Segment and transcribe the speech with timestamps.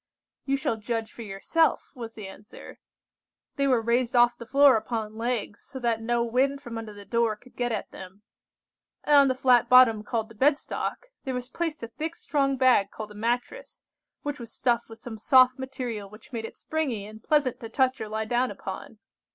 [0.45, 2.79] "You shall judge for yourself," was the answer.
[3.55, 7.05] "They were raised off the floor upon legs, so that no wind from under the
[7.05, 8.23] door could get at them;
[9.03, 12.57] and on the flat bottom called the bed stock, there was placed a thick strong
[12.57, 13.83] bag called a mattress,
[14.23, 18.01] which was stuffed with some soft material which made it springy and pleasant to touch
[18.01, 18.97] or lie down upon.